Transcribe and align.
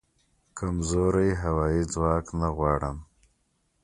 کمزوری 0.57 1.29
هوایې 1.43 1.83
ځواک 1.93 2.25
نه 2.39 2.47
غواړم 2.55 2.97